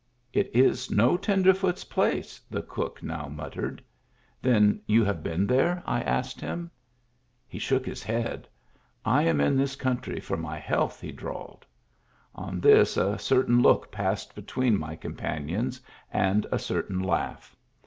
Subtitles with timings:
[0.33, 3.83] "It is no tenderfoot's place," the cook now muttered.
[4.41, 5.83] Then you have been there?
[5.83, 6.71] '* I asked him.
[7.47, 8.47] He shook his head."
[9.05, 11.67] I am in this country for my health," he drawled.
[12.33, 15.79] On this a certain look passed between my companions,
[16.11, 17.55] and a certain laugh.